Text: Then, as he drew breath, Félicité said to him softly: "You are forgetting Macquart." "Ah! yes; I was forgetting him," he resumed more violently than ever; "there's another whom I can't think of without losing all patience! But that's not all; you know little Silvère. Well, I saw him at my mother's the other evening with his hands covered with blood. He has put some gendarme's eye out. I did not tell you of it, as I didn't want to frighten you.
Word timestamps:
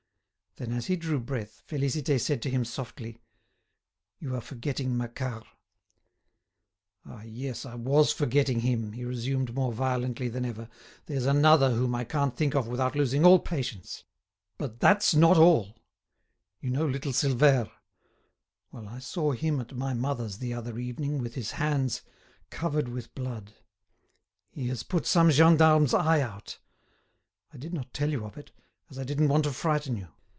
Then, 0.57 0.73
as 0.73 0.87
he 0.87 0.97
drew 0.97 1.17
breath, 1.21 1.63
Félicité 1.65 2.19
said 2.19 2.41
to 2.41 2.49
him 2.49 2.65
softly: 2.65 3.21
"You 4.19 4.35
are 4.35 4.41
forgetting 4.41 4.97
Macquart." 4.97 5.47
"Ah! 7.05 7.21
yes; 7.23 7.65
I 7.65 7.75
was 7.75 8.11
forgetting 8.11 8.59
him," 8.59 8.91
he 8.91 9.05
resumed 9.05 9.55
more 9.55 9.71
violently 9.71 10.27
than 10.27 10.43
ever; 10.43 10.67
"there's 11.05 11.25
another 11.25 11.71
whom 11.75 11.95
I 11.95 12.03
can't 12.03 12.35
think 12.35 12.53
of 12.53 12.67
without 12.67 12.97
losing 12.97 13.23
all 13.23 13.39
patience! 13.39 14.03
But 14.57 14.81
that's 14.81 15.15
not 15.15 15.37
all; 15.37 15.77
you 16.59 16.69
know 16.69 16.85
little 16.85 17.13
Silvère. 17.13 17.71
Well, 18.73 18.89
I 18.89 18.99
saw 18.99 19.31
him 19.31 19.61
at 19.61 19.73
my 19.73 19.93
mother's 19.93 20.39
the 20.39 20.53
other 20.53 20.77
evening 20.79 21.19
with 21.19 21.35
his 21.35 21.51
hands 21.51 22.01
covered 22.49 22.89
with 22.89 23.15
blood. 23.15 23.53
He 24.51 24.67
has 24.67 24.83
put 24.83 25.05
some 25.05 25.31
gendarme's 25.31 25.93
eye 25.93 26.19
out. 26.19 26.59
I 27.53 27.57
did 27.57 27.73
not 27.73 27.93
tell 27.93 28.09
you 28.11 28.25
of 28.25 28.37
it, 28.37 28.51
as 28.89 28.99
I 28.99 29.05
didn't 29.05 29.29
want 29.29 29.45
to 29.45 29.53
frighten 29.53 29.95
you. 29.95 30.09